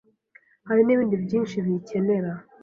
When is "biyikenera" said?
1.65-2.31